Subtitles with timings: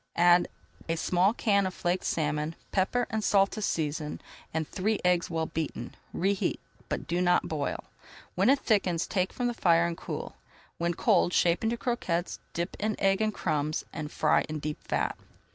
[0.17, 0.47] Add
[0.89, 4.19] a small can of flaked salmon, pepper and salt to season,
[4.51, 5.93] and three eggs well beaten.
[6.11, 7.83] Reheat, but do not boil.
[8.33, 10.37] When it thickens, take from the fire, and cool.
[10.79, 15.15] When cold, shape into croquettes, dip in egg and crumbs, and fry in deep fat.